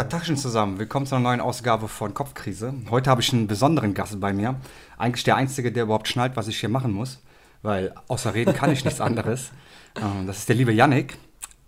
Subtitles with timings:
[0.00, 0.78] Ja, Tagchen zusammen.
[0.78, 2.72] Willkommen zu einer neuen Ausgabe von Kopfkrise.
[2.88, 4.58] Heute habe ich einen besonderen Gast bei mir.
[4.96, 7.18] Eigentlich der Einzige, der überhaupt schnallt, was ich hier machen muss.
[7.60, 9.50] Weil außer reden kann ich nichts anderes.
[10.00, 11.18] Ähm, Das ist der liebe Yannick.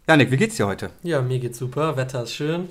[0.08, 0.88] Yannick, wie geht's dir heute?
[1.02, 1.98] Ja, mir geht's super.
[1.98, 2.70] Wetter ist schön.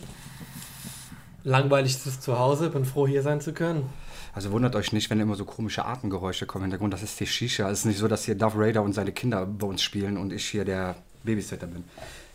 [1.44, 2.72] Langweilig ist es zu Hause.
[2.72, 3.88] Bin froh, hier sein zu können.
[4.34, 6.92] Also wundert euch nicht, wenn immer so komische Atemgeräusche kommen im Hintergrund.
[6.92, 7.70] Das ist die Shisha.
[7.70, 10.34] Es ist nicht so, dass hier Darth Raider und seine Kinder bei uns spielen und
[10.34, 11.84] ich hier der Babysitter bin.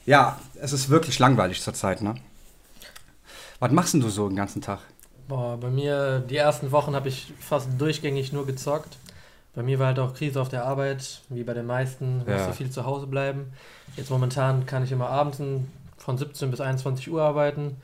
[0.04, 2.14] Ja, es ist wirklich langweilig zurzeit, ne?
[3.60, 4.80] Was machst denn du so den ganzen Tag?
[5.28, 8.96] Boah, bei mir, die ersten Wochen habe ich fast durchgängig nur gezockt.
[9.54, 12.52] Bei mir war halt auch Krise auf der Arbeit, wie bei den meisten, Ja.
[12.52, 13.52] viel zu Hause bleiben.
[13.96, 15.40] Jetzt momentan kann ich immer abends
[15.96, 17.76] von 17 bis 21 Uhr arbeiten.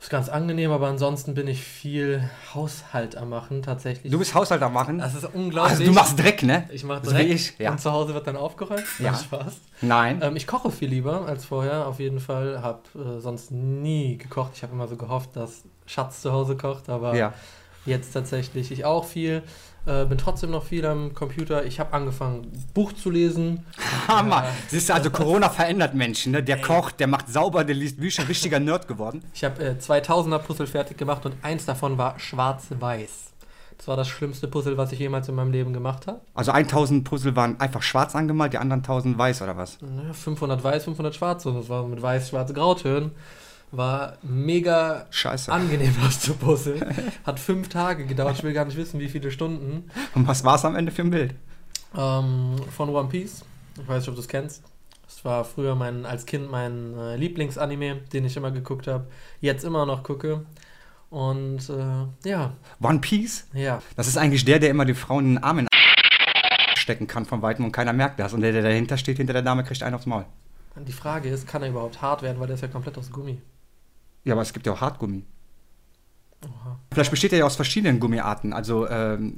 [0.00, 4.10] Ist ganz angenehm, aber ansonsten bin ich viel Haushalt am machen, tatsächlich.
[4.10, 4.98] Du bist Haushalt am machen?
[4.98, 5.72] das ist unglaublich.
[5.72, 6.66] Also du machst Dreck, ne?
[6.72, 7.70] ich mache so wie direkt ich, ja.
[7.70, 8.82] und zu Hause wird dann aufgeräumt.
[8.98, 9.12] Ja.
[9.12, 9.60] Macht Spaß.
[9.82, 10.20] Nein.
[10.22, 12.62] Ähm, ich koche viel lieber als vorher, auf jeden Fall.
[12.62, 14.52] Habe äh, sonst nie gekocht.
[14.54, 17.34] Ich habe immer so gehofft, dass Schatz zu Hause kocht, aber ja.
[17.84, 19.42] jetzt tatsächlich ich auch viel.
[19.86, 21.64] Äh, bin trotzdem noch viel am Computer.
[21.64, 23.64] Ich habe angefangen, Buch zu lesen.
[24.08, 24.44] Hammer.
[24.44, 24.50] Ja.
[24.68, 26.42] Siehst du, also Corona verändert Menschen, ne?
[26.42, 29.24] Der kocht, der macht sauber, der liest Bücher, richtiger Nerd geworden.
[29.32, 33.30] Ich habe äh, 2000er Puzzle fertig gemacht und eins davon war schwarz-weiß.
[33.78, 36.20] Das war das schlimmste Puzzle, was ich jemals in meinem Leben gemacht habe.
[36.34, 39.78] Also 1000 Puzzle waren einfach schwarz angemalt, die anderen 1000 weiß oder was?
[39.80, 41.46] Ja, 500 weiß, 500 schwarz.
[41.46, 43.12] Und das war mit weiß, schwarze Grautönen.
[43.72, 45.52] War mega Scheiße.
[45.52, 46.84] angenehm, das zu puzzeln.
[47.24, 48.36] Hat fünf Tage gedauert.
[48.36, 49.90] Ich will gar nicht wissen, wie viele Stunden.
[50.14, 51.34] Und was war es am Ende für ein Bild?
[51.96, 53.44] Ähm, von One Piece.
[53.80, 54.62] Ich weiß nicht, ob du es kennst.
[55.06, 59.06] Das war früher mein, als Kind mein äh, Lieblingsanime, den ich immer geguckt habe.
[59.40, 60.44] Jetzt immer noch gucke.
[61.10, 63.46] Und äh, ja, One Piece?
[63.52, 63.82] ja.
[63.96, 65.70] Das ist eigentlich der, der immer die Frauen in den Arm in den
[66.76, 68.32] stecken kann von Weitem und keiner merkt das.
[68.32, 70.24] Und der, der dahinter steht, hinter der Dame, kriegt einen aufs Maul.
[70.76, 73.40] Die Frage ist, kann er überhaupt hart werden, weil der ist ja komplett aus Gummi.
[74.24, 75.24] Ja, aber es gibt ja auch Hartgummi.
[76.44, 76.78] Oha.
[76.92, 78.52] Vielleicht besteht er ja aus verschiedenen Gummiarten.
[78.52, 79.36] Also, ähm,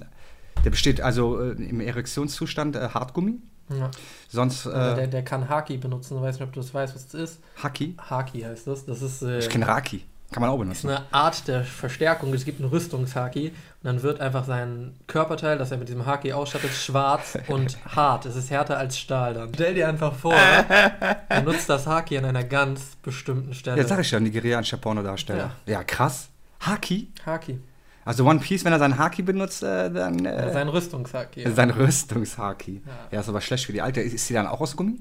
[0.65, 3.41] der besteht also äh, im Erektionszustand äh, Hartgummi.
[3.71, 3.91] Ja.
[4.29, 6.17] Sonst Also der, äh, der kann Haki benutzen.
[6.17, 7.41] Ich weiß nicht, ob du das weißt, was das ist.
[7.63, 7.97] Haki.
[7.99, 8.85] Haki heißt das.
[8.87, 10.05] Das ist, äh, Ich kenne Raki.
[10.33, 10.89] Kann man auch ist benutzen.
[10.91, 12.33] eine Art der Verstärkung.
[12.35, 16.33] Es gibt einen Rüstungshaki und dann wird einfach sein Körperteil, das er mit diesem Haki
[16.33, 18.27] ausstattet, schwarz und hart.
[18.27, 19.51] Es ist härter als Stahl dann.
[19.55, 20.35] Stell dir einfach vor,
[21.29, 23.79] er nutzt das Haki an einer ganz bestimmten Stelle.
[23.81, 25.53] Ja, sag ich ja, nigerianischer Pornodarsteller.
[25.67, 25.85] Ja.
[25.85, 26.29] krass.
[26.61, 27.09] Haki?
[27.27, 27.59] Haki.
[28.05, 30.25] Also One Piece, wenn er seinen Haki benutzt, äh, dann.
[30.25, 31.43] Äh, Sein Rüstungshaki.
[31.43, 31.53] Ja.
[31.53, 32.83] sein Rüstungshaki.
[32.85, 32.93] Ja.
[33.13, 34.01] Ja, ist aber schlecht für die Alte.
[34.01, 35.01] Ist, ist sie dann auch aus Gummi?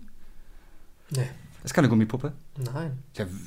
[1.10, 1.28] Nee,
[1.64, 2.34] Ist keine Gummipuppe?
[2.74, 3.04] nein.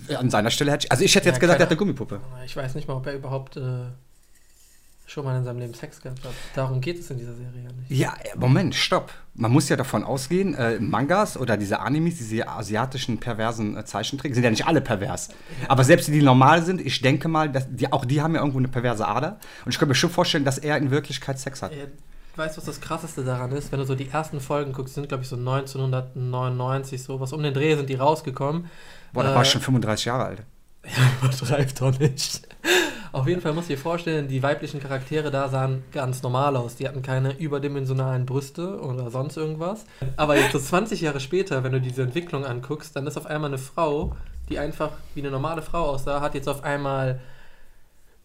[0.08, 0.92] Ja, an seiner Stelle hätte ich.
[0.92, 2.20] Also ich hätte jetzt Ja, gesagt, er hat eine Gummipuppe.
[2.44, 3.86] Ich weiß nicht mal, ob er überhaupt äh,
[5.06, 6.32] schon mal in seinem Leben Sex gehabt hat.
[6.54, 7.90] Darum geht es in dieser Serie ja nicht.
[7.90, 9.12] Ja, äh, Moment, stopp.
[9.34, 14.34] Man muss ja davon ausgehen, äh, Mangas oder diese Animes, diese asiatischen perversen äh, Zeichentricks,
[14.34, 15.28] sind ja nicht alle pervers.
[15.68, 18.40] Aber selbst die, die normal sind, ich denke mal, dass die, auch die haben ja
[18.40, 19.38] irgendwo eine perverse Ader.
[19.64, 21.72] Und ich kann mir schon vorstellen, dass er in Wirklichkeit Sex hat.
[22.34, 23.70] Äh, Weißt du, was das Krasseste daran ist?
[23.72, 27.42] Wenn du so die ersten Folgen guckst, sind glaube ich so 1999 so, was um
[27.42, 28.66] den Dreh sind die rausgekommen.
[29.12, 30.42] Boah, da Äh, war ich schon 35 Jahre alt.
[31.22, 32.42] Übertreibt doch nicht.
[33.12, 36.74] Auf jeden Fall musst du dir vorstellen, die weiblichen Charaktere da sahen ganz normal aus.
[36.74, 39.84] Die hatten keine überdimensionalen Brüste oder sonst irgendwas.
[40.16, 43.50] Aber jetzt so 20 Jahre später, wenn du diese Entwicklung anguckst, dann ist auf einmal
[43.50, 44.16] eine Frau,
[44.48, 47.20] die einfach wie eine normale Frau aussah, hat jetzt auf einmal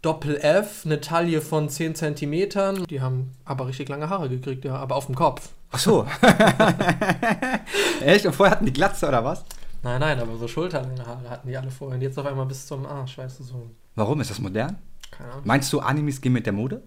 [0.02, 2.86] Doppel-F, eine Taille von 10 Zentimetern.
[2.86, 5.50] Die haben aber richtig lange Haare gekriegt, ja, aber auf dem Kopf.
[5.72, 6.08] Ach so.
[8.02, 8.26] Echt?
[8.26, 9.44] Und vorher hatten die Glatze oder was?
[9.84, 11.96] Nein, nein, aber so schulterlange Haare hatten die alle vorher.
[11.96, 13.70] Und jetzt auf einmal bis zum Arsch, weißt du, so.
[13.96, 14.22] Warum?
[14.22, 14.78] Ist das modern?
[15.12, 15.44] Keine Ahnung.
[15.46, 16.82] Meinst du, Animes gehen mit der Mode?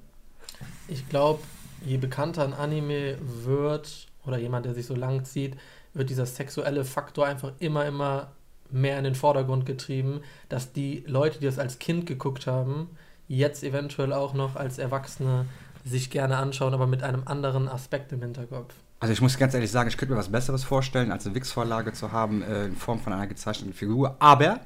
[0.88, 1.42] Ich glaube,
[1.84, 5.56] je bekannter ein Anime wird oder jemand, der sich so lang zieht,
[5.94, 8.32] wird dieser sexuelle Faktor einfach immer, immer
[8.70, 12.90] mehr in den Vordergrund getrieben, dass die Leute, die das als Kind geguckt haben,
[13.36, 15.46] jetzt eventuell auch noch als Erwachsene
[15.84, 18.74] sich gerne anschauen, aber mit einem anderen Aspekt im Hinterkopf.
[19.00, 21.92] Also ich muss ganz ehrlich sagen, ich könnte mir was Besseres vorstellen, als eine Wix-Vorlage
[21.92, 24.16] zu haben äh, in Form von einer gezeichneten Figur.
[24.20, 24.60] Aber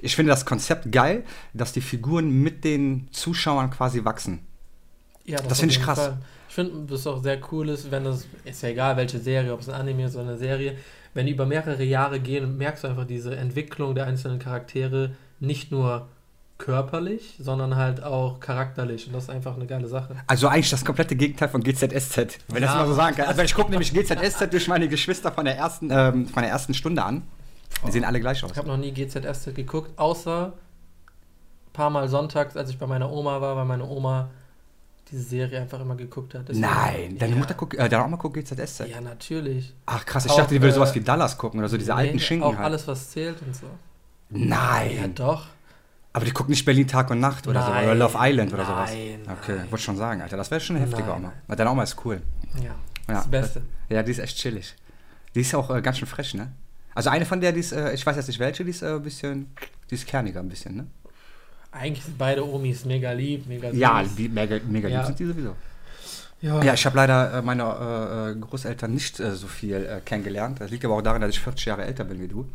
[0.00, 4.46] ich finde das Konzept geil, dass die Figuren mit den Zuschauern quasi wachsen.
[5.24, 5.98] Ja, Das auf finde ich krass.
[5.98, 6.18] Fall.
[6.48, 9.60] Ich finde, das auch sehr cool ist, wenn das, ist ja egal welche Serie, ob
[9.60, 10.76] es ein Anime ist oder eine Serie,
[11.14, 15.72] wenn die über mehrere Jahre gehen, merkst du einfach diese Entwicklung der einzelnen Charaktere nicht
[15.72, 16.08] nur
[16.62, 19.06] körperlich, sondern halt auch charakterlich.
[19.08, 20.14] Und das ist einfach eine geile Sache.
[20.28, 22.16] Also eigentlich das komplette Gegenteil von GZSZ,
[22.48, 22.76] wenn ich das Ja.
[22.76, 23.26] mal so sagen kann.
[23.26, 26.72] Also ich gucke nämlich GZSZ durch meine Geschwister von der ersten, ähm, von der ersten
[26.72, 27.22] Stunde an.
[27.86, 28.52] Die sehen alle gleich aus.
[28.52, 30.52] Ich habe noch nie GZSZ geguckt, außer
[31.66, 34.30] ein paar Mal sonntags, als ich bei meiner Oma war, weil meine Oma
[35.10, 36.48] diese Serie einfach immer geguckt hat.
[36.48, 37.38] Deswegen- Nein, deine ja.
[37.38, 38.88] Mutter guckt, äh, deine Oma guckt GZSZ.
[38.88, 39.74] Ja, natürlich.
[39.86, 41.94] Ach krass, ich Auch, dachte, die würde äh, sowas wie Dallas gucken oder so diese
[41.94, 42.64] alten Nee, Schinken Auch halt.
[42.66, 43.66] alles, was zählt und so.
[44.30, 45.12] Ja, Nein.
[45.14, 45.46] doch.
[46.14, 48.64] Aber die gucken nicht Berlin Tag und Nacht oder so, Nein, oder Love Island oder
[48.66, 48.90] sowas.
[48.92, 49.70] nein, Okay, nein.
[49.70, 50.36] wollte schon sagen, Alter.
[50.36, 51.10] Das wäre schon eine heftige.
[51.10, 51.32] Oma.
[51.46, 52.20] Weil deine Oma ist cool.
[52.56, 52.74] Ja, Ja,
[53.14, 53.62] das Beste.
[53.88, 54.74] Ja, die ist echt chillig.
[55.34, 56.52] Die ist auch äh, ganz schön frech, ne?
[56.94, 58.92] Also eine von der, die ist, äh, ich weiß jetzt nicht welche, die ist äh,
[58.94, 59.54] ein bisschen,
[59.90, 60.86] die ist kerniger ein bisschen, ne?
[61.70, 63.78] Eigentlich sind beide Omis mega lieb, mega süß.
[63.78, 64.98] Ja, die, mega, mega Ja.
[64.98, 65.56] lieb sind die sowieso.
[66.42, 66.62] ja.
[66.62, 70.60] Ja, ich habe leider äh, meine äh, äh, Großeltern nicht so viel kennengelernt.
[70.60, 72.46] Das liegt aber auch daran, dass ich 40 Jahre älter bin wie du.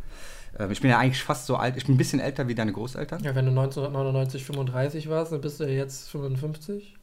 [0.58, 2.72] Ähm, ich bin ja eigentlich fast so alt, ich bin ein bisschen älter wie deine
[2.72, 3.22] Großeltern.
[3.22, 6.94] Ja, wenn du 1999 35 warst, dann bist du ja jetzt 55.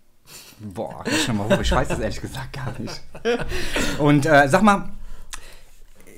[0.59, 3.01] Boah, rechne mal hoch, ich weiß das ehrlich gesagt gar nicht.
[3.99, 4.89] Und äh, sag mal,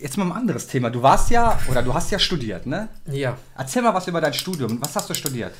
[0.01, 0.89] jetzt mal ein anderes Thema.
[0.89, 2.89] Du warst ja, oder du hast ja studiert, ne?
[3.11, 3.37] Ja.
[3.57, 4.79] Erzähl mal was über dein Studium.
[4.81, 5.53] Was hast du studiert?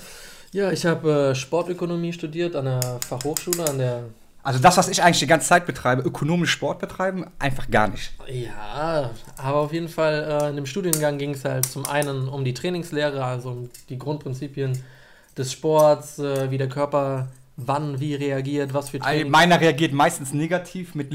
[0.52, 4.04] Ja, ich habe äh, Sportökonomie studiert an der Fachhochschule, an der.
[4.44, 8.14] Also das, was ich eigentlich die ganze Zeit betreibe, ökonomisch Sport betreiben, einfach gar nicht.
[8.28, 12.46] Ja, aber auf jeden Fall äh, in dem Studiengang ging es halt zum einen um
[12.46, 14.82] die Trainingslehre, also um die Grundprinzipien
[15.38, 19.92] des Sports, äh, wie der Körper wann wie reagiert, was für, All- Training, Meiner reagiert
[19.92, 21.12] meistens negativ mit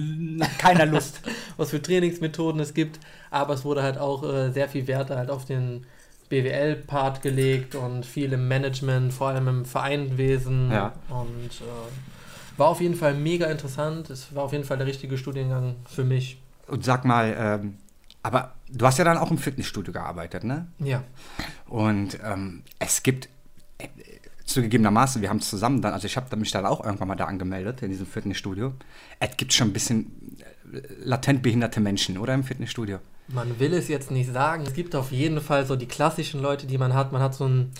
[0.59, 1.21] keiner Lust.
[1.57, 2.99] was für Trainingsmethoden es gibt,
[3.31, 5.87] aber es wurde halt auch äh, sehr viel Wert halt auf den
[6.29, 10.93] BWL-Part gelegt und viel im Management, vor allem im Vereinwesen Ja.
[11.11, 12.22] und äh,
[12.57, 14.11] war auf jeden Fall mega interessant.
[14.11, 16.41] Es war auf jeden Fall der richtige Studiengang für mich.
[16.67, 17.79] Und sag mal, ähm,
[18.23, 20.67] aber du hast ja dann auch im Fitnessstudio gearbeitet, ne?
[20.79, 21.03] Ja.
[21.67, 23.29] Und ähm, es gibt
[23.79, 23.89] äh,
[24.45, 27.25] zugegebenermaßen, wir haben es zusammen dann, also ich habe mich dann auch irgendwann mal da
[27.25, 28.75] angemeldet in diesem Fitnessstudio.
[29.19, 30.39] Es gibt schon ein bisschen
[30.73, 32.99] äh, latent behinderte Menschen, oder im Fitnessstudio?
[33.29, 34.65] Man will es jetzt nicht sagen.
[34.67, 37.13] Es gibt auf jeden Fall so die klassischen Leute, die man hat.
[37.13, 37.73] Man hat so ein,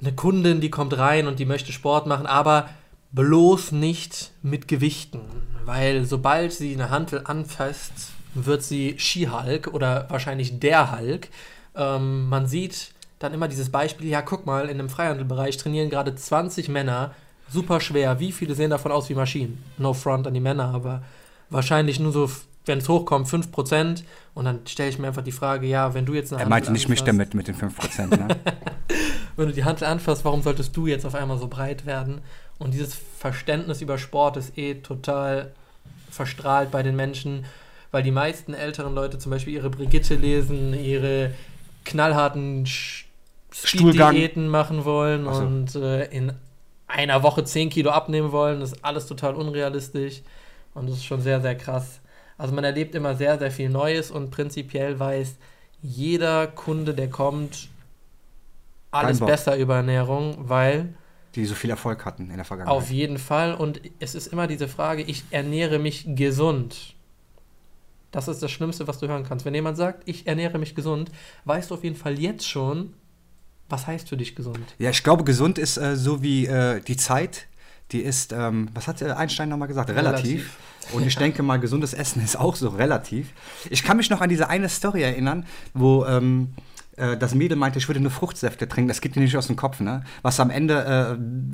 [0.00, 2.68] eine Kundin, die kommt rein und die möchte Sport machen, aber
[3.14, 5.20] bloß nicht mit Gewichten.
[5.64, 7.92] Weil sobald sie eine Hantel anfasst,
[8.34, 11.28] wird sie Ski-Hulk oder wahrscheinlich der Hulk.
[11.76, 12.90] Ähm, man sieht
[13.20, 17.14] dann immer dieses Beispiel, ja guck mal, in dem Freihandelbereich trainieren gerade 20 Männer,
[17.48, 18.18] super schwer.
[18.20, 19.62] Wie viele sehen davon aus wie Maschinen?
[19.78, 21.02] No front an die Männer, aber
[21.50, 22.28] wahrscheinlich nur so,
[22.66, 24.02] wenn es hochkommt, 5%.
[24.34, 26.66] Und dann stelle ich mir einfach die Frage, ja, wenn du jetzt eine Er meinte
[26.68, 28.08] Hantel nicht mich damit, mit den 5%.
[28.08, 28.28] Ne?
[29.36, 32.20] wenn du die Hand anfasst, warum solltest du jetzt auf einmal so breit werden?
[32.64, 35.52] Und dieses Verständnis über Sport ist eh total
[36.10, 37.44] verstrahlt bei den Menschen,
[37.90, 41.32] weil die meisten älteren Leute zum Beispiel ihre Brigitte lesen, ihre
[41.84, 42.66] knallharten.
[43.52, 45.42] Speed-Diäten machen wollen so.
[45.42, 46.32] und äh, in
[46.86, 48.60] einer Woche 10 Kilo abnehmen wollen.
[48.60, 50.22] Das ist alles total unrealistisch
[50.72, 52.00] und das ist schon sehr, sehr krass.
[52.38, 55.36] Also man erlebt immer sehr, sehr viel Neues und prinzipiell weiß
[55.82, 57.68] jeder Kunde, der kommt,
[58.90, 60.94] alles besser über Ernährung, weil
[61.34, 62.76] Die so viel Erfolg hatten in der Vergangenheit.
[62.76, 66.94] auf jeden Fall und es ist immer diese Frage, ich ernähre mich gesund.
[68.10, 69.44] Das ist das Schlimmste, was du hören kannst.
[69.44, 71.10] Wenn jemand sagt, ich ernähre mich gesund,
[71.46, 72.94] weißt du auf jeden Fall jetzt schon,
[73.68, 74.76] was heißt für dich gesund?
[74.78, 77.48] Ja, ich glaube, gesund ist äh, so wie äh, die Zeit.
[77.90, 79.90] Die ist, ähm, was hat äh, Einstein nochmal gesagt?
[79.90, 80.56] Relativ.
[80.92, 83.32] Und ich denke mal, gesundes Essen ist auch so relativ.
[83.70, 86.54] Ich kann mich noch an diese eine Story erinnern, wo ähm,
[86.96, 88.88] äh, das Mädel meinte, ich würde nur Fruchtsäfte trinken.
[88.88, 90.04] Das geht dir nicht aus dem Kopf, ne?
[90.22, 90.74] Was am Ende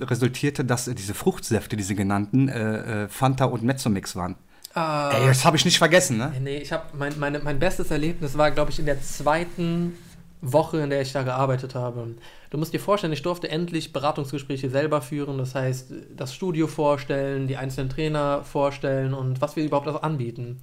[0.00, 4.36] äh, resultierte, dass diese Fruchtsäfte, diese genannten, äh, äh, Fanta und Mezzomix waren.
[4.74, 6.32] Ah, Ey, das habe ich nicht vergessen, ne?
[6.40, 9.94] Nee, ich habe mein, meine, mein bestes Erlebnis war, glaube ich, in der zweiten
[10.42, 12.14] Woche, in der ich da gearbeitet habe.
[12.50, 17.46] Du musst dir vorstellen, ich durfte endlich Beratungsgespräche selber führen, das heißt, das Studio vorstellen,
[17.46, 20.60] die einzelnen Trainer vorstellen und was wir überhaupt auch anbieten.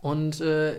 [0.00, 0.74] Und äh,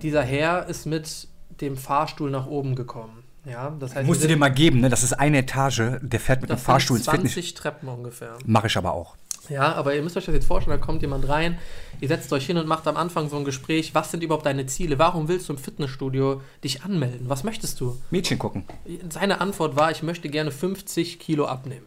[0.00, 1.28] dieser Herr ist mit
[1.60, 3.22] dem Fahrstuhl nach oben gekommen.
[3.44, 4.88] Ja, das heißt, Musst du dir mal geben, ne?
[4.88, 7.32] Das ist eine Etage, der fährt mit dem Fahrstuhl ins Fitness.
[7.34, 8.36] 20 Treppen ungefähr.
[8.44, 9.14] Mache ich aber auch.
[9.48, 11.56] Ja, aber ihr müsst euch das jetzt vorstellen, da kommt jemand rein,
[12.00, 14.66] ihr setzt euch hin und macht am Anfang so ein Gespräch, was sind überhaupt deine
[14.66, 14.98] Ziele?
[14.98, 17.28] Warum willst du im Fitnessstudio dich anmelden?
[17.28, 17.96] Was möchtest du?
[18.10, 18.64] Mädchen gucken.
[19.08, 21.86] Seine Antwort war, ich möchte gerne 50 Kilo abnehmen.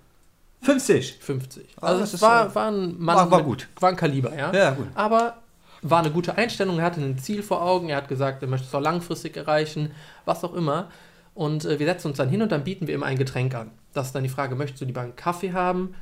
[0.61, 1.17] 50.
[1.19, 1.65] 50.
[1.81, 3.67] Ah, Also das es war, war ein Mann, war- war mit- gut.
[3.81, 4.53] war ein Kaliber, ja.
[4.53, 4.87] Ja, gut.
[4.95, 5.35] Aber
[5.81, 8.67] war eine gute Einstellung, er hatte ein Ziel vor Augen, er hat gesagt, er möchte
[8.67, 9.91] es auch langfristig erreichen,
[10.25, 10.89] was auch immer.
[11.33, 13.71] Und äh, wir setzen uns dann hin und dann bieten wir ihm ein Getränk an.
[13.93, 15.95] Das ist dann die Frage, möchtest du lieber einen Kaffee haben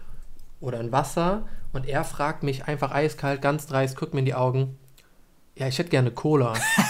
[0.60, 1.46] oder ein Wasser?
[1.74, 4.77] Und er fragt mich einfach eiskalt, ganz dreist, guckt mir in die Augen.
[5.55, 6.53] Ja, ich hätte gerne Cola.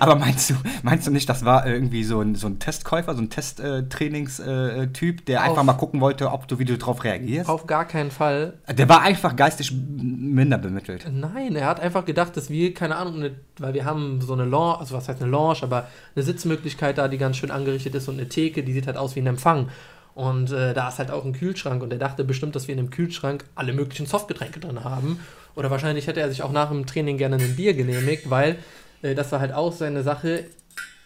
[0.00, 3.22] Aber meinst du, meinst du nicht, das war irgendwie so ein, so ein Testkäufer, so
[3.22, 7.48] ein Testtrainingstyp, der Auf- einfach mal gucken wollte, ob du, wie du drauf reagierst?
[7.48, 8.54] Auf gar keinen Fall.
[8.68, 11.06] Der war einfach geistig minder bemittelt.
[11.12, 14.44] Nein, er hat einfach gedacht, dass wir, keine Ahnung, eine, weil wir haben so eine
[14.44, 18.08] Lounge, also was heißt eine Lounge, aber eine Sitzmöglichkeit da, die ganz schön angerichtet ist
[18.08, 19.68] und eine Theke, die sieht halt aus wie ein Empfang.
[20.14, 22.84] Und äh, da ist halt auch ein Kühlschrank und er dachte bestimmt, dass wir in
[22.84, 25.20] dem Kühlschrank alle möglichen Softgetränke drin haben.
[25.54, 28.56] Oder wahrscheinlich hätte er sich auch nach dem Training gerne ein Bier genehmigt, weil
[29.02, 30.44] äh, das war halt auch seine Sache.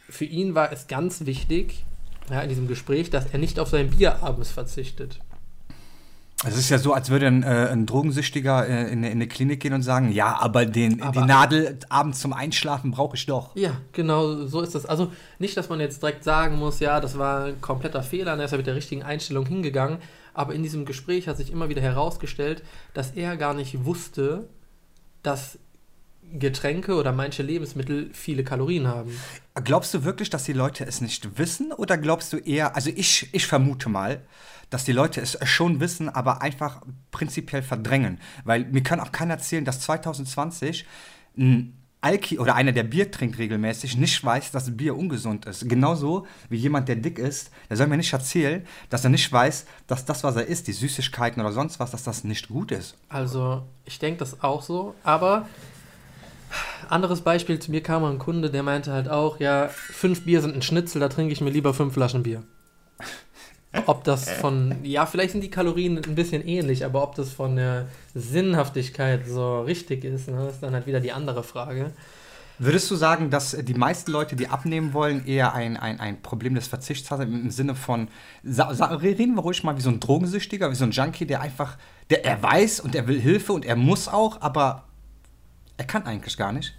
[0.08, 1.84] Für ihn war es ganz wichtig,
[2.30, 5.18] ja, in diesem Gespräch, dass er nicht auf sein Bier abends verzichtet.
[6.44, 9.60] Es ist ja so, als würde ein, äh, ein Drogensüchtiger äh, in, in eine Klinik
[9.60, 13.54] gehen und sagen, ja, aber, den, Aber- die Nadel abends zum Einschlafen brauche ich doch.
[13.54, 14.84] Ja, genau, so ist das.
[14.84, 18.40] Also nicht, dass man jetzt direkt sagen muss, ja, das war ein kompletter Fehler, und
[18.40, 19.98] er ist ja mit der richtigen Einstellung hingegangen.
[20.34, 24.48] Aber in diesem Gespräch hat sich immer wieder herausgestellt, dass er gar nicht wusste,
[25.22, 25.58] dass
[26.38, 29.18] Getränke oder manche Lebensmittel viele Kalorien haben.
[29.64, 31.72] Glaubst du wirklich, dass die Leute es nicht wissen?
[31.72, 34.22] Oder glaubst du eher, also ich, ich vermute mal,
[34.70, 38.18] dass die Leute es schon wissen, aber einfach prinzipiell verdrängen.
[38.44, 40.86] Weil mir kann auch keiner erzählen, dass 2020
[41.36, 45.68] ein Alki oder einer, der Bier trinkt regelmäßig, nicht weiß, dass Bier ungesund ist.
[45.68, 49.66] Genauso wie jemand, der dick ist, der soll mir nicht erzählen, dass er nicht weiß,
[49.86, 52.96] dass das, was er isst, die Süßigkeiten oder sonst was, dass das nicht gut ist.
[53.08, 55.46] Also, ich denke das auch so, aber
[56.90, 60.56] anderes Beispiel, zu mir kam ein Kunde, der meinte halt auch, ja, fünf Bier sind
[60.56, 62.42] ein Schnitzel, da trinke ich mir lieber fünf Flaschen Bier.
[63.86, 67.56] Ob das von, ja, vielleicht sind die Kalorien ein bisschen ähnlich, aber ob das von
[67.56, 71.92] der Sinnhaftigkeit so richtig ist, ne, ist dann halt wieder die andere Frage.
[72.58, 76.54] Würdest du sagen, dass die meisten Leute, die abnehmen wollen, eher ein, ein, ein Problem
[76.54, 78.08] des Verzichts haben, im Sinne von,
[78.44, 81.78] reden wir ruhig mal wie so ein Drogensüchtiger, wie so ein Junkie, der einfach,
[82.10, 84.84] der er weiß und er will Hilfe und er muss auch, aber
[85.76, 86.74] er kann eigentlich gar nicht.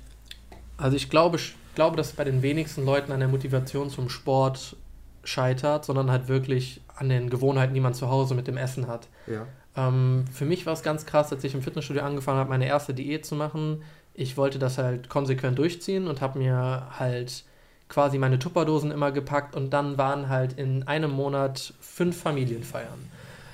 [0.77, 4.75] Also ich glaube, ich glaube, dass bei den wenigsten Leuten an der Motivation zum Sport
[5.23, 9.07] scheitert, sondern halt wirklich an den Gewohnheiten, die man zu Hause mit dem Essen hat.
[9.27, 9.45] Ja.
[9.75, 12.93] Ähm, für mich war es ganz krass, als ich im Fitnessstudio angefangen habe, meine erste
[12.93, 13.83] Diät zu machen.
[14.13, 17.45] Ich wollte das halt konsequent durchziehen und habe mir halt
[17.89, 23.09] quasi meine Tupperdosen immer gepackt und dann waren halt in einem Monat fünf Familienfeiern.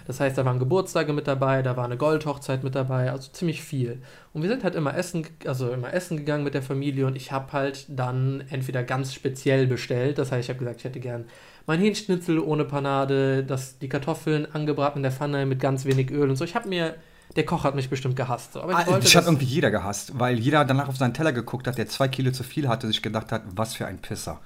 [0.10, 3.62] Das heißt, da waren Geburtstage mit dabei, da war eine Goldhochzeit mit dabei, also ziemlich
[3.62, 4.02] viel.
[4.34, 7.32] Und wir sind halt immer essen, also immer essen gegangen mit der Familie und ich
[7.32, 11.26] habe halt dann entweder ganz speziell bestellt, das heißt, ich habe gesagt, ich hätte gern
[11.68, 16.28] mein Hähnchnitzel ohne Panade, das, die Kartoffeln angebraten in der Pfanne mit ganz wenig Öl
[16.32, 16.44] und so.
[16.44, 16.96] Ich habe mir,
[17.36, 18.54] der Koch hat mich bestimmt gehasst.
[18.54, 18.62] So.
[18.64, 21.14] Aber ich Ah, wollte Ich hat das, irgendwie jeder gehasst, weil jeder danach auf seinen
[21.14, 24.00] Teller geguckt hat, der zwei Kilo zu viel hatte, sich gedacht hat, was für ein
[24.02, 24.42] Pisser.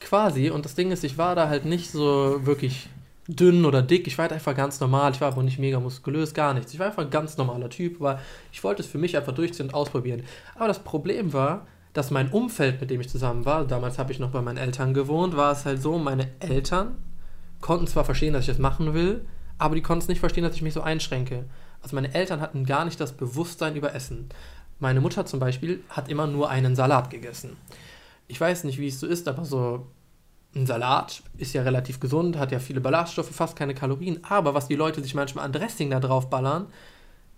[0.00, 2.90] quasi, und das Ding ist, ich war da halt nicht so wirklich
[3.28, 6.34] dünn oder dick, ich war halt einfach ganz normal, ich war aber nicht mega muskulös,
[6.34, 6.72] gar nichts.
[6.72, 9.66] Ich war einfach ein ganz normaler Typ, aber ich wollte es für mich einfach durchziehen
[9.66, 10.22] und ausprobieren.
[10.54, 14.18] Aber das Problem war, dass mein Umfeld, mit dem ich zusammen war, damals habe ich
[14.18, 16.96] noch bei meinen Eltern gewohnt, war es halt so, meine Eltern
[17.60, 19.24] konnten zwar verstehen, dass ich das machen will,
[19.58, 21.44] aber die konnten es nicht verstehen, dass ich mich so einschränke.
[21.82, 24.28] Also meine Eltern hatten gar nicht das Bewusstsein über Essen.
[24.80, 27.56] Meine Mutter zum Beispiel hat immer nur einen Salat gegessen.
[28.26, 29.86] Ich weiß nicht, wie es so ist, aber so
[30.54, 34.20] ein Salat ist ja relativ gesund, hat ja viele Ballaststoffe, fast keine Kalorien.
[34.22, 36.66] Aber was die Leute sich manchmal an Dressing da drauf ballern,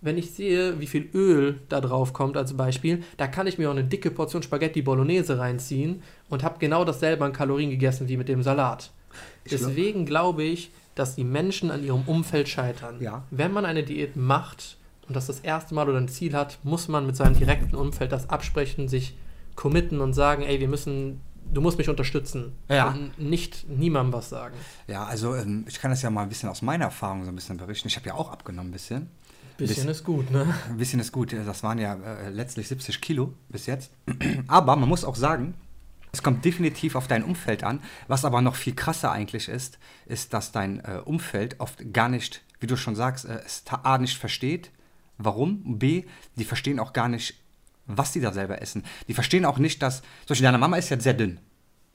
[0.00, 3.68] wenn ich sehe, wie viel Öl da drauf kommt als Beispiel, da kann ich mir
[3.68, 8.18] auch eine dicke Portion Spaghetti Bolognese reinziehen und habe genau dasselbe an Kalorien gegessen wie
[8.18, 8.90] mit dem Salat.
[9.44, 13.00] Ich Deswegen glaube ich, dass die Menschen an ihrem Umfeld scheitern.
[13.00, 13.24] Ja.
[13.30, 14.76] Wenn man eine Diät macht
[15.08, 18.12] und das das erste Mal oder ein Ziel hat, muss man mit seinem direkten Umfeld
[18.12, 19.16] das absprechen, sich
[19.54, 21.20] committen und sagen, ey, wir müssen,
[21.54, 22.52] du musst mich unterstützen.
[22.68, 22.88] Ja.
[22.88, 24.54] Und nicht niemandem was sagen.
[24.86, 27.34] Ja, also ähm, ich kann das ja mal ein bisschen aus meiner Erfahrung so ein
[27.34, 27.88] bisschen berichten.
[27.88, 29.08] Ich habe ja auch abgenommen ein bisschen.
[29.56, 30.52] Bisschen Bisschen- ist gut, ne?
[30.68, 31.32] Ein bisschen ist gut.
[31.32, 33.92] Das waren ja äh, letztlich 70 Kilo bis jetzt.
[34.48, 35.54] Aber man muss auch sagen,
[36.12, 37.80] es kommt definitiv auf dein Umfeld an.
[38.08, 42.42] Was aber noch viel krasser eigentlich ist, ist, dass dein äh, Umfeld oft gar nicht,
[42.60, 44.70] wie du schon sagst, äh, es A nicht versteht,
[45.18, 46.04] warum, B,
[46.36, 47.34] die verstehen auch gar nicht,
[47.86, 48.84] was die da selber essen.
[49.08, 51.40] Die verstehen auch nicht, dass, zum Beispiel deine Mama ist jetzt sehr dünn.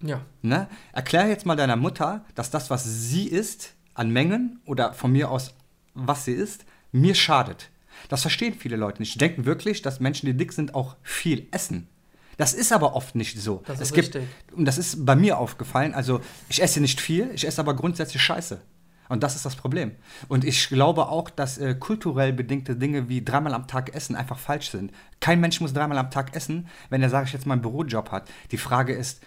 [0.01, 0.21] Ja.
[0.41, 0.67] Ne?
[0.93, 5.29] Erklär jetzt mal deiner Mutter, dass das, was sie isst, an Mengen oder von mir
[5.29, 5.53] aus,
[5.93, 7.69] was sie isst, mir schadet.
[8.07, 9.13] Das verstehen viele Leute nicht.
[9.13, 11.89] Die denken wirklich, dass Menschen, die dick sind, auch viel essen.
[12.37, 13.61] Das ist aber oft nicht so.
[13.65, 14.29] Das es ist gibt, richtig.
[14.53, 15.93] Und das ist bei mir aufgefallen.
[15.93, 18.61] Also, ich esse nicht viel, ich esse aber grundsätzlich Scheiße.
[19.09, 19.91] Und das ist das Problem.
[20.27, 24.37] Und ich glaube auch, dass äh, kulturell bedingte Dinge wie dreimal am Tag essen einfach
[24.39, 24.91] falsch sind.
[25.19, 28.11] Kein Mensch muss dreimal am Tag essen, wenn er, sage ich jetzt mal, einen Bürojob
[28.11, 28.29] hat.
[28.51, 29.21] Die Frage ist,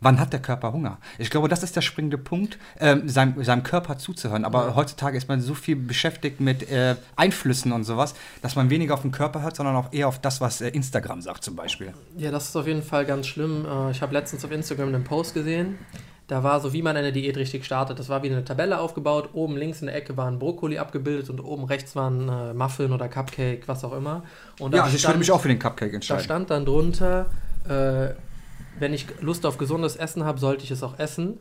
[0.00, 0.98] wann hat der Körper Hunger?
[1.18, 4.44] Ich glaube, das ist der springende Punkt, ähm, seinem, seinem Körper zuzuhören.
[4.44, 8.94] Aber heutzutage ist man so viel beschäftigt mit äh, Einflüssen und sowas, dass man weniger
[8.94, 11.94] auf den Körper hört, sondern auch eher auf das, was äh, Instagram sagt zum Beispiel.
[12.16, 13.64] Ja, das ist auf jeden Fall ganz schlimm.
[13.64, 15.78] Äh, Ich habe letztens auf Instagram einen Post gesehen.
[16.28, 17.98] Da war so, wie man eine Diät richtig startet.
[17.98, 19.30] Das war wie eine Tabelle aufgebaut.
[19.32, 23.08] Oben links in der Ecke waren Brokkoli abgebildet und oben rechts waren äh, Muffin oder
[23.08, 24.22] Cupcake, was auch immer.
[24.60, 26.22] Und Ja, da also ich würde stand- mich auch für den Cupcake Da entscheiden.
[26.24, 27.26] stand dann drunter,
[27.66, 28.08] äh,
[28.78, 31.38] wenn ich Lust auf gesundes Essen habe, sollte ich es auch essen.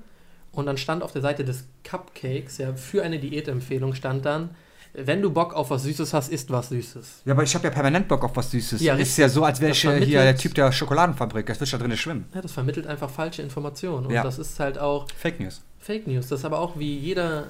[0.53, 4.51] Und dann stand auf der Seite des Cupcakes, ja, für eine Diätempfehlung stand dann,
[4.94, 7.22] wenn du Bock auf was Süßes hast, isst was Süßes.
[7.25, 8.82] Ja, aber ich habe ja permanent Bock auf was Süßes.
[8.82, 11.46] Ja, ist ja so, als wäre ich äh, hier der Typ der Schokoladenfabrik.
[11.46, 12.25] Das wird da drin schwimmen.
[12.34, 14.08] Ja, das vermittelt einfach falsche Informationen.
[14.08, 14.24] Und Ja.
[14.24, 15.62] das ist halt auch, Fake News.
[15.79, 16.27] Fake News.
[16.27, 17.46] Das ist aber auch wie jeder,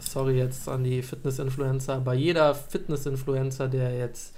[0.00, 4.34] sorry jetzt an die Fitness-Influencer, aber jeder Fitness-Influencer, der jetzt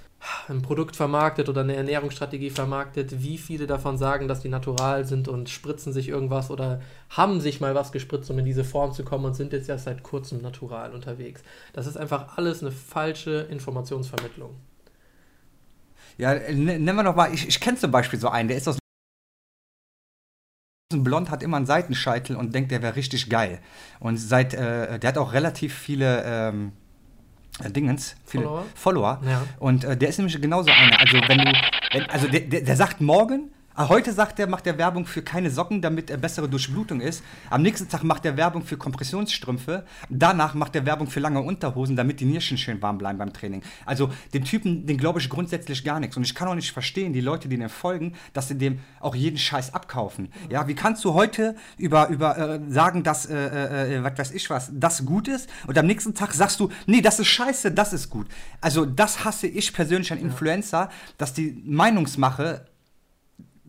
[0.47, 5.27] ein Produkt vermarktet oder eine Ernährungsstrategie vermarktet, wie viele davon sagen, dass die natural sind
[5.27, 9.03] und spritzen sich irgendwas oder haben sich mal was gespritzt, um in diese Form zu
[9.03, 11.41] kommen und sind jetzt erst seit kurzem natural unterwegs.
[11.73, 14.55] Das ist einfach alles eine falsche Informationsvermittlung.
[16.17, 18.77] Ja, nennen wir noch mal, ich, ich kenne zum Beispiel so einen, der ist aus
[20.93, 23.59] Blond hat immer einen Seitenscheitel und denkt, der wäre richtig geil.
[23.99, 26.84] Und seit, äh, der hat auch relativ viele ähm, äh,
[27.63, 28.65] Dingens, viele Follower.
[28.75, 29.21] Follower.
[29.25, 29.43] Ja.
[29.59, 30.99] Und äh, der ist nämlich genauso einer.
[30.99, 31.53] Also wenn du,
[31.91, 35.51] wenn, also der, der, der sagt morgen, heute sagt er, macht er Werbung für keine
[35.51, 37.23] Socken, damit er bessere Durchblutung ist.
[37.49, 39.85] Am nächsten Tag macht er Werbung für Kompressionsstrümpfe.
[40.09, 43.63] Danach macht er Werbung für lange Unterhosen, damit die Nierchen schön warm bleiben beim Training.
[43.85, 46.15] Also dem Typen, den glaube ich grundsätzlich gar nichts.
[46.15, 49.15] Und ich kann auch nicht verstehen, die Leute, die dem folgen, dass sie dem auch
[49.15, 50.29] jeden Scheiß abkaufen.
[50.49, 54.31] Ja, wie kannst du heute über, über äh, sagen, dass, äh, äh, äh was weiß
[54.31, 57.71] ich was, das gut ist und am nächsten Tag sagst du, nee, das ist scheiße,
[57.71, 58.27] das ist gut.
[58.61, 62.65] Also das hasse ich persönlich an Influencer, dass die Meinungsmache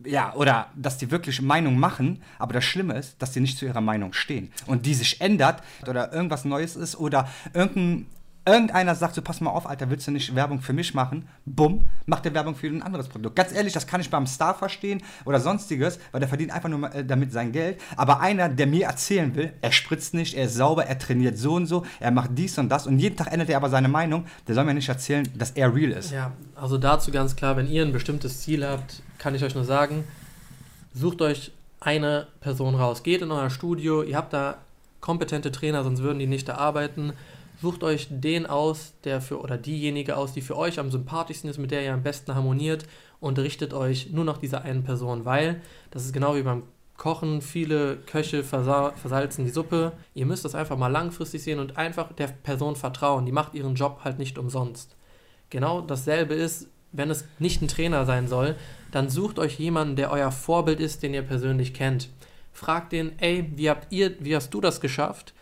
[0.05, 3.65] ja, oder dass die wirklich Meinung machen, aber das Schlimme ist, dass die nicht zu
[3.65, 4.51] ihrer Meinung stehen.
[4.65, 8.05] Und die sich ändert oder irgendwas Neues ist oder irgendein
[8.47, 11.27] irgendeiner sagt so, pass mal auf, Alter, willst du nicht Werbung für mich machen?
[11.45, 13.35] Bumm, macht der Werbung für ein anderes Produkt.
[13.35, 16.93] Ganz ehrlich, das kann ich beim Star verstehen oder sonstiges, weil der verdient einfach nur
[16.93, 17.79] äh, damit sein Geld.
[17.95, 21.55] Aber einer, der mir erzählen will, er spritzt nicht, er ist sauber, er trainiert so
[21.55, 24.25] und so, er macht dies und das und jeden Tag ändert er aber seine Meinung,
[24.47, 26.11] der soll mir nicht erzählen, dass er real ist.
[26.11, 29.65] Ja, also dazu ganz klar, wenn ihr ein bestimmtes Ziel habt, kann ich euch nur
[29.65, 30.05] sagen,
[30.93, 33.03] sucht euch eine Person raus.
[33.03, 34.57] Geht in euer Studio, ihr habt da
[35.01, 37.13] kompetente Trainer, sonst würden die nicht da arbeiten
[37.59, 41.57] Sucht euch den aus, der für oder diejenige aus, die für euch am sympathischsten ist,
[41.57, 42.85] mit der ihr am besten harmoniert
[43.19, 46.63] und richtet euch nur noch dieser einen Person, weil das ist genau wie beim
[46.97, 47.41] Kochen.
[47.41, 49.93] Viele Köche versa versalzen die Suppe.
[50.13, 53.25] Ihr müsst das einfach mal langfristig sehen und einfach der Person vertrauen.
[53.25, 54.95] Die macht ihren Job halt nicht umsonst.
[55.49, 58.55] Genau dasselbe ist, wenn es nicht ein Trainer sein soll,
[58.91, 62.09] dann sucht euch jemanden, der euer Vorbild ist, den ihr persönlich kennt.
[62.51, 65.33] Fragt den, ey, wie habt ihr, wie hast du das geschafft?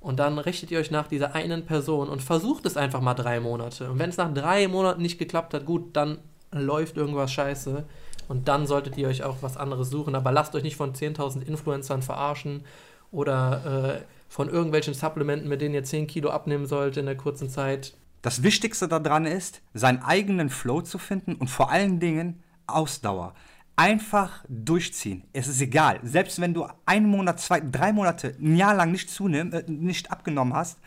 [0.00, 3.40] Und dann richtet ihr euch nach dieser einen Person und versucht es einfach mal drei
[3.40, 3.90] Monate.
[3.90, 6.18] Und wenn es nach drei Monaten nicht geklappt hat, gut, dann
[6.52, 7.84] läuft irgendwas scheiße.
[8.28, 10.14] Und dann solltet ihr euch auch was anderes suchen.
[10.14, 12.64] Aber lasst euch nicht von 10.000 Influencern verarschen
[13.10, 17.48] oder äh, von irgendwelchen Supplementen, mit denen ihr 10 Kilo abnehmen sollt in der kurzen
[17.48, 17.94] Zeit.
[18.22, 23.34] Das Wichtigste daran ist, seinen eigenen Flow zu finden und vor allen Dingen Ausdauer
[23.76, 25.24] einfach durchziehen.
[25.32, 26.00] Es ist egal.
[26.02, 30.10] Selbst wenn du einen Monat, zwei, drei Monate, ein Jahr lang nicht zunehmen, äh, nicht
[30.10, 30.78] abgenommen hast,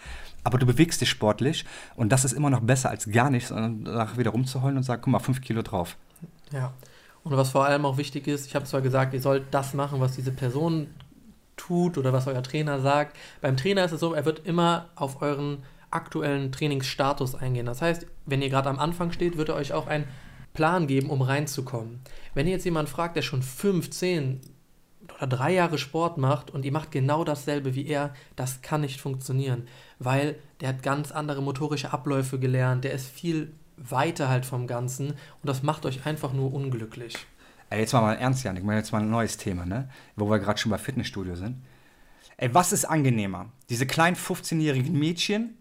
[0.44, 3.86] aber du bewegst dich sportlich und das ist immer noch besser als gar nichts und
[3.86, 5.98] danach wieder rumzuheulen und sagen, guck mal, fünf Kilo drauf.
[6.52, 6.74] Ja.
[7.24, 10.00] Und was vor allem auch wichtig ist, ich habe zwar gesagt, ihr sollt das machen,
[10.00, 10.88] was diese Person
[11.58, 13.16] tut oder was euer Trainer sagt.
[13.42, 17.66] Beim Trainer ist es so, er wird immer auf euren aktuellen Trainingsstatus eingehen.
[17.66, 20.06] Das heißt, wenn ihr gerade am Anfang steht, wird er euch auch ein
[20.54, 22.02] Plan geben, um reinzukommen.
[22.34, 24.42] Wenn ihr jetzt jemanden fragt, der schon 15
[25.16, 29.02] oder drei Jahre Sport macht und ihr macht genau dasselbe wie er, das kann nicht
[29.02, 34.68] funktionieren, weil der hat ganz andere motorische Abläufe gelernt, der ist viel weiter halt vom
[34.68, 37.16] Ganzen und das macht euch einfach nur unglücklich.
[37.70, 39.90] Ey, jetzt mal mal ernst, Janik, meine jetzt mal ein neues Thema, ne?
[40.16, 41.62] Wo wir gerade schon bei Fitnessstudio sind.
[42.38, 43.52] Ey, was ist angenehmer?
[43.70, 45.58] Diese kleinen 15-jährigen Mädchen,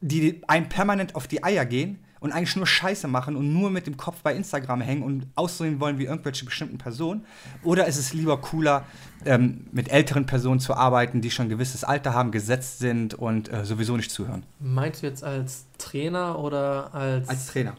[0.00, 3.86] die einem permanent auf die Eier gehen und eigentlich nur Scheiße machen und nur mit
[3.86, 7.24] dem Kopf bei Instagram hängen und aussehen wollen wie irgendwelche bestimmten Personen?
[7.62, 8.84] Oder ist es lieber cooler,
[9.24, 13.52] ähm, mit älteren Personen zu arbeiten, die schon ein gewisses Alter haben, gesetzt sind und
[13.52, 14.44] äh, sowieso nicht zuhören?
[14.60, 17.28] Meinst du jetzt als Trainer oder als.
[17.28, 17.74] Als Trainer.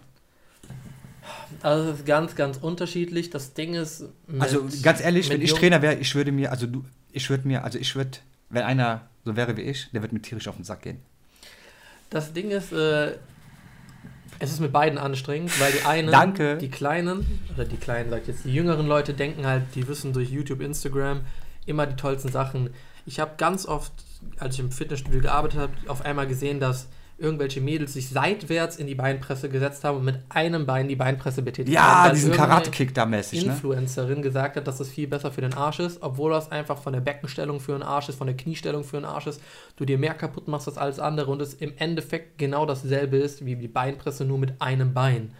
[1.61, 3.29] Also ganz, ganz unterschiedlich.
[3.29, 4.05] Das Ding ist.
[4.39, 7.63] Also ganz ehrlich, wenn ich Trainer wäre, ich würde mir, also du, ich würde mir,
[7.63, 8.17] also ich würde,
[8.49, 10.99] wenn einer so wäre wie ich, der wird mir tierisch auf den Sack gehen.
[12.09, 13.13] Das Ding ist, äh,
[14.41, 16.57] es ist mit beiden anstrengend, weil die einen, Danke.
[16.57, 20.13] die Kleinen, oder die Kleinen, sag ich jetzt, die jüngeren Leute denken halt, die wissen
[20.13, 21.21] durch YouTube, Instagram
[21.67, 22.71] immer die tollsten Sachen.
[23.05, 23.93] Ich habe ganz oft,
[24.39, 26.87] als ich im Fitnessstudio gearbeitet habe, auf einmal gesehen, dass
[27.21, 31.41] irgendwelche Mädels sich seitwärts in die Beinpresse gesetzt haben und mit einem Bein die Beinpresse
[31.41, 32.07] betätigt ja, haben.
[32.07, 33.45] Ja, diesen Karate-Kick da mäßig.
[33.45, 33.51] Ne?
[33.51, 34.21] Influencerin ne?
[34.21, 37.01] gesagt hat, dass das viel besser für den Arsch ist, obwohl das einfach von der
[37.01, 39.41] Beckenstellung für den Arsch ist, von der Kniestellung für den Arsch ist,
[39.75, 43.45] du dir mehr kaputt machst als alles andere und es im Endeffekt genau dasselbe ist
[43.45, 45.33] wie die Beinpresse, nur mit einem Bein.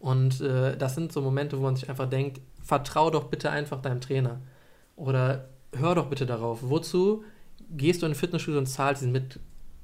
[0.00, 3.80] Und äh, das sind so Momente, wo man sich einfach denkt, vertrau doch bitte einfach
[3.80, 4.40] deinem Trainer.
[4.96, 6.58] Oder hör doch bitte darauf.
[6.62, 7.24] Wozu
[7.70, 9.40] gehst du in ein Fitnessstudio und zahlst diesen mit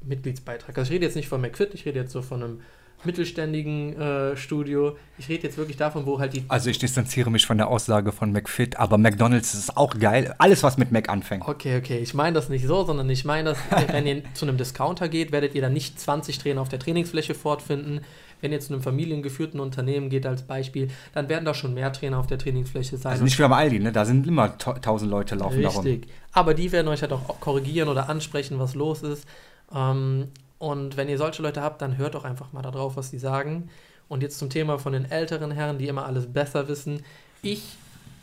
[0.06, 0.76] Mitgliedsbeitrag.
[0.76, 2.60] Also ich rede jetzt nicht von McFit, ich rede jetzt so von einem
[3.04, 4.96] mittelständigen äh, Studio.
[5.18, 6.44] Ich rede jetzt wirklich davon, wo halt die.
[6.48, 10.34] Also ich distanziere mich von der Aussage von McFit, aber McDonalds ist auch geil.
[10.38, 11.46] Alles, was mit Mac anfängt.
[11.46, 11.98] Okay, okay.
[11.98, 15.32] Ich meine das nicht so, sondern ich meine, dass wenn ihr zu einem Discounter geht,
[15.32, 18.00] werdet ihr dann nicht 20 Trainer auf der Trainingsfläche fortfinden.
[18.40, 22.18] Wenn ihr zu einem familiengeführten Unternehmen geht als Beispiel, dann werden da schon mehr Trainer
[22.18, 23.12] auf der Trainingsfläche sein.
[23.12, 23.90] Also nicht wie am Aldi, ne?
[23.90, 25.72] Da sind immer tausend Leute laufen Richtig.
[25.72, 25.86] darum.
[25.86, 26.10] Richtig.
[26.32, 29.26] Aber die werden euch halt auch korrigieren oder ansprechen, was los ist.
[29.72, 33.18] Ähm, und wenn ihr solche Leute habt, dann hört doch einfach mal darauf, was sie
[33.18, 33.68] sagen.
[34.08, 37.02] Und jetzt zum Thema von den älteren Herren, die immer alles besser wissen.
[37.42, 37.76] Ich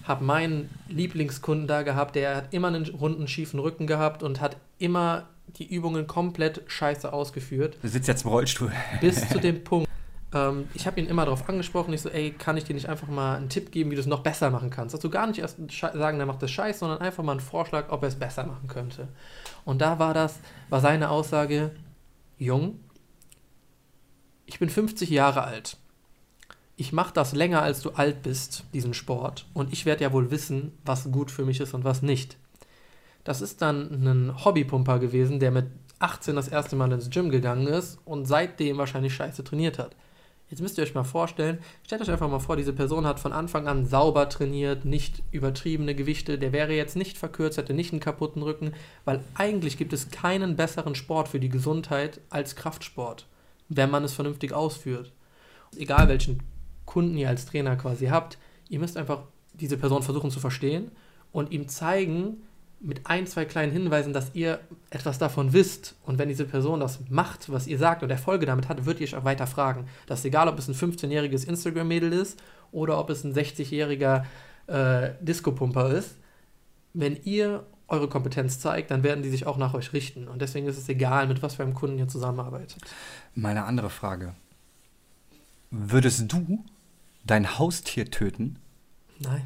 [0.03, 4.57] habe meinen Lieblingskunden da gehabt, der hat immer einen runden, schiefen Rücken gehabt und hat
[4.79, 5.27] immer
[5.57, 7.77] die Übungen komplett scheiße ausgeführt.
[7.81, 8.71] Du sitzt jetzt im Rollstuhl.
[8.99, 9.87] Bis zu dem Punkt.
[10.33, 11.93] Ähm, ich habe ihn immer darauf angesprochen.
[11.93, 14.07] Ich so, ey, kann ich dir nicht einfach mal einen Tipp geben, wie du es
[14.07, 15.01] noch besser machen kannst?
[15.03, 18.03] Du gar nicht erst sagen, der macht das scheiße, sondern einfach mal einen Vorschlag, ob
[18.03, 19.07] er es besser machen könnte.
[19.65, 20.39] Und da war das,
[20.69, 21.71] war seine Aussage,
[22.37, 22.79] Jung,
[24.45, 25.77] ich bin 50 Jahre alt.
[26.75, 29.45] Ich mache das länger, als du alt bist, diesen Sport.
[29.53, 32.37] Und ich werde ja wohl wissen, was gut für mich ist und was nicht.
[33.23, 35.67] Das ist dann ein Hobbypumper gewesen, der mit
[35.99, 39.95] 18 das erste Mal ins Gym gegangen ist und seitdem wahrscheinlich scheiße trainiert hat.
[40.51, 43.31] Jetzt müsst ihr euch mal vorstellen, stellt euch einfach mal vor, diese Person hat von
[43.31, 48.01] Anfang an sauber trainiert, nicht übertriebene Gewichte, der wäre jetzt nicht verkürzt, hätte nicht einen
[48.01, 48.73] kaputten Rücken,
[49.05, 53.27] weil eigentlich gibt es keinen besseren Sport für die Gesundheit als Kraftsport,
[53.69, 55.13] wenn man es vernünftig ausführt.
[55.77, 56.43] Egal welchen
[56.85, 58.37] Kunden ihr als Trainer quasi habt,
[58.67, 60.91] ihr müsst einfach diese Person versuchen zu verstehen
[61.31, 62.41] und ihm zeigen,
[62.81, 65.95] mit ein, zwei kleinen Hinweisen, dass ihr etwas davon wisst.
[66.03, 69.05] Und wenn diese Person das macht, was ihr sagt und Erfolge damit hat, wird ihr
[69.05, 69.85] euch auch weiter fragen.
[70.07, 72.41] Das ist egal, ob es ein 15-jähriges Instagram-Mädel ist
[72.71, 74.25] oder ob es ein 60-jähriger
[74.67, 76.15] äh, Disco-Pumper ist.
[76.93, 80.27] Wenn ihr eure Kompetenz zeigt, dann werden die sich auch nach euch richten.
[80.27, 82.81] Und deswegen ist es egal, mit was für einem Kunden ihr zusammenarbeitet.
[83.35, 84.33] Meine andere Frage.
[85.69, 86.63] Würdest du
[87.25, 88.57] dein Haustier töten?
[89.19, 89.41] Nein.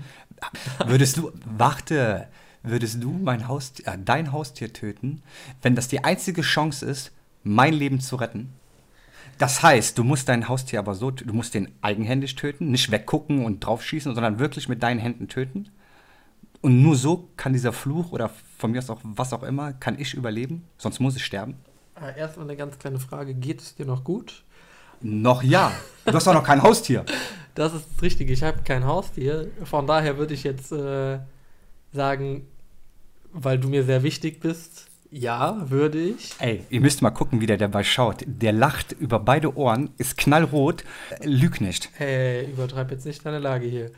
[0.85, 2.27] Würdest du, warte,
[2.67, 5.21] würdest du mein Haustier, äh, dein Haustier töten,
[5.61, 7.11] wenn das die einzige Chance ist,
[7.43, 8.53] mein Leben zu retten?
[9.37, 13.43] Das heißt, du musst dein Haustier aber so, du musst den eigenhändig töten, nicht weggucken
[13.43, 15.69] und draufschießen, sondern wirklich mit deinen Händen töten.
[16.61, 19.99] Und nur so kann dieser Fluch oder von mir aus auch was auch immer, kann
[19.99, 21.55] ich überleben, sonst muss ich sterben.
[22.01, 24.43] Äh, erstmal eine ganz kleine Frage, geht es dir noch gut?
[25.01, 25.71] Noch ja.
[26.05, 27.05] Du hast doch noch kein Haustier.
[27.55, 29.49] Das ist das Richtige, ich habe kein Haustier.
[29.63, 31.19] Von daher würde ich jetzt äh,
[31.93, 32.45] sagen,
[33.35, 34.87] weil du mir sehr wichtig bist.
[35.11, 36.31] Ja, würde ich.
[36.39, 38.23] Ey, ihr müsst mal gucken, wie der dabei schaut.
[38.25, 40.83] Der lacht über beide Ohren, ist knallrot,
[41.23, 41.89] lügt nicht.
[41.93, 43.91] Hey, übertreib jetzt nicht deine Lage hier.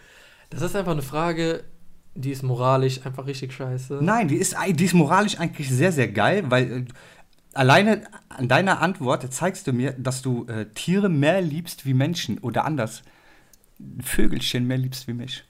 [0.50, 1.64] Das ist einfach eine Frage,
[2.14, 4.00] die ist moralisch einfach richtig scheiße.
[4.02, 6.86] Nein, die ist, die ist moralisch eigentlich sehr, sehr geil, weil äh,
[7.54, 12.38] alleine an deiner Antwort zeigst du mir, dass du äh, Tiere mehr liebst wie Menschen
[12.40, 13.04] oder anders.
[14.04, 15.47] Vögelchen mehr liebst wie mich.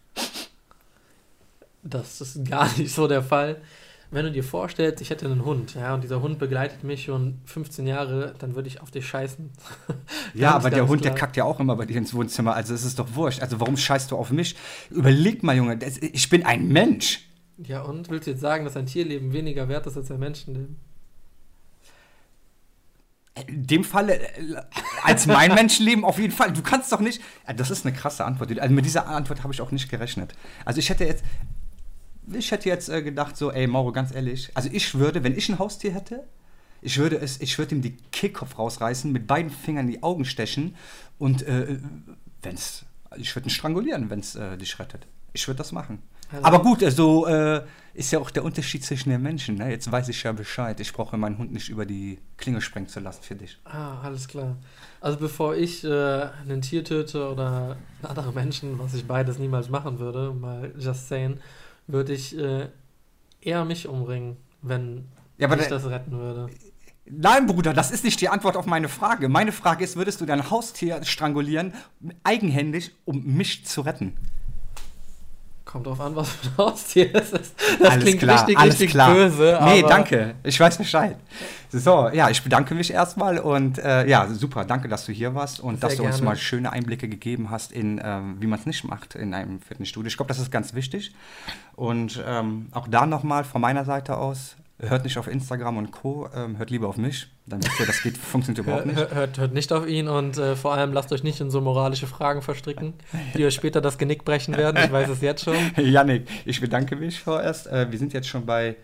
[1.89, 3.61] Das ist gar nicht so der Fall.
[4.09, 7.41] Wenn du dir vorstellst, ich hätte einen Hund, ja, und dieser Hund begleitet mich schon
[7.43, 9.49] 15 Jahre, dann würde ich auf dich scheißen.
[10.33, 11.13] ja, aber der Hund, klar.
[11.13, 13.41] der kackt ja auch immer bei dir ins Wohnzimmer, also es ist doch wurscht.
[13.41, 14.55] Also warum scheißt du auf mich?
[14.89, 17.27] Überleg mal, Junge, ich bin ein Mensch.
[17.57, 20.77] Ja, und willst du jetzt sagen, dass ein Tierleben weniger wert ist als ein Menschenleben?
[23.47, 24.55] In dem Falle, äh,
[25.03, 26.53] als mein Menschenleben auf jeden Fall.
[26.53, 27.21] Du kannst doch nicht.
[27.55, 28.57] Das ist eine krasse Antwort.
[28.59, 30.33] Also mit dieser Antwort habe ich auch nicht gerechnet.
[30.65, 31.23] Also ich hätte jetzt,
[32.33, 35.49] ich hätte jetzt äh, gedacht, so, ey, Mauro, ganz ehrlich, also ich würde, wenn ich
[35.49, 36.23] ein Haustier hätte,
[36.81, 40.25] ich würde es, ich würde ihm die Kehlkopf rausreißen, mit beiden Fingern in die Augen
[40.25, 40.75] stechen
[41.17, 41.79] und äh,
[42.43, 42.85] wenn's,
[43.15, 45.07] ich würde ihn strangulieren, wenn es äh, dich rettet.
[45.33, 45.99] Ich würde das machen.
[46.31, 47.63] Also, Aber gut, also äh,
[47.93, 49.55] ist ja auch der Unterschied zwischen den Menschen.
[49.55, 49.71] Ne?
[49.71, 50.79] Jetzt weiß ich ja Bescheid.
[50.79, 53.57] Ich brauche meinen Hund nicht über die Klinge sprengen zu lassen für dich.
[53.63, 54.57] Ah, alles klar.
[54.99, 59.99] Also bevor ich äh, einen Tier töte oder andere Menschen, was ich beides niemals machen
[59.99, 61.39] würde, mal just saying,
[61.87, 62.67] würde ich äh,
[63.41, 65.05] eher mich umbringen, wenn
[65.37, 66.49] ja, ich das retten würde.
[67.09, 69.29] Nein, Bruder, das ist nicht die Antwort auf meine Frage.
[69.29, 71.73] Meine Frage ist, würdest du dein Haustier strangulieren,
[72.23, 74.17] eigenhändig, um mich zu retten?
[75.67, 77.53] Kommt drauf an, was für ein Haustier es ist.
[77.79, 79.13] Das alles klingt klar, richtig, alles richtig klar.
[79.13, 79.59] böse.
[79.65, 80.35] Nee, danke.
[80.43, 81.17] Ich weiß Bescheid.
[81.69, 84.63] So, ja, ich bedanke mich erstmal und äh, ja, super.
[84.63, 86.15] Danke, dass du hier warst und Sehr dass du gerne.
[86.15, 89.59] uns mal schöne Einblicke gegeben hast in, äh, wie man es nicht macht in einem
[89.59, 90.07] Fitnessstudio.
[90.07, 91.13] Ich glaube, das ist ganz wichtig.
[91.75, 96.29] Und ähm, auch da nochmal von meiner Seite aus, hört nicht auf Instagram und Co.,
[96.35, 97.27] ähm, hört lieber auf mich.
[97.45, 98.97] Dann wisst ihr, das geht, funktioniert überhaupt nicht.
[98.97, 102.07] Hört, hört nicht auf ihn und äh, vor allem lasst euch nicht in so moralische
[102.07, 102.93] Fragen verstricken,
[103.35, 104.83] die euch später das Genick brechen werden.
[104.83, 105.55] Ich weiß es jetzt schon.
[105.77, 107.67] Janik, ich bedanke mich vorerst.
[107.67, 108.75] Äh, wir sind jetzt schon bei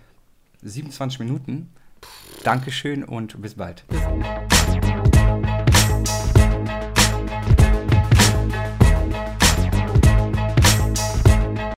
[0.64, 1.70] 27 Minuten.
[2.44, 3.86] Dankeschön und bis bald.
[3.88, 4.93] Bis